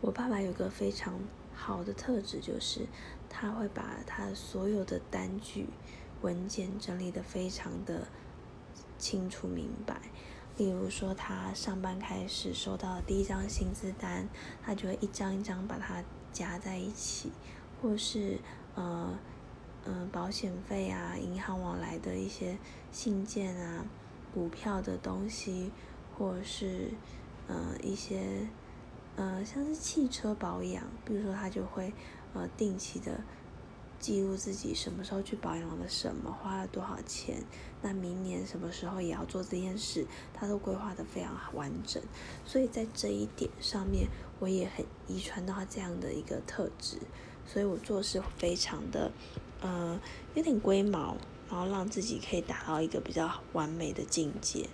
[0.00, 1.18] 我爸爸有个非常
[1.52, 2.86] 好的特质，就是
[3.28, 5.66] 他会把他所有的单据
[6.22, 8.06] 文件整理得非常的
[8.96, 10.00] 清楚明白。
[10.56, 14.28] 例如说，他上班开始收到第一张薪资单，
[14.62, 17.32] 他就会一张一张把它夹在一起，
[17.82, 18.38] 或是
[18.76, 19.18] 呃
[19.84, 22.56] 呃保险费啊、银行往来的一些
[22.92, 23.84] 信件啊、
[24.32, 25.72] 股票的东西，
[26.16, 26.92] 或是
[27.48, 28.46] 呃一些。
[29.18, 31.92] 呃，像是汽车保养，比如说他就会
[32.34, 33.20] 呃定期的
[33.98, 37.42] 记录自己什么时候去保养了什么，花了多少钱，
[37.82, 42.00] 那明年什么时候也要做这件事，他都规划的非常完整。
[42.46, 44.06] 所以在这一点上面，
[44.38, 46.98] 我也很遗传到他这样的一个特质，
[47.44, 49.10] 所以我做事非常的
[49.60, 50.00] 呃
[50.36, 51.16] 有点龟毛，
[51.50, 54.68] 然后让自己可以达到一个比较完美的境界。